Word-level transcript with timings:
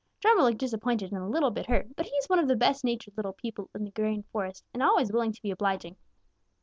Drummer 0.19 0.41
looked 0.41 0.57
disappointed 0.57 1.11
and 1.11 1.21
a 1.21 1.27
little 1.27 1.51
bit 1.51 1.67
hurt, 1.67 1.95
but 1.95 2.07
he 2.07 2.11
is 2.15 2.25
one 2.27 2.39
of 2.39 2.47
the 2.47 2.55
best 2.55 2.83
natured 2.83 3.15
little 3.17 3.33
people 3.33 3.69
in 3.75 3.83
the 3.83 3.91
Green 3.91 4.23
Forest 4.23 4.65
and 4.73 4.81
always 4.81 5.11
willing 5.13 5.31
to 5.31 5.41
be 5.43 5.51
obliging. 5.51 5.95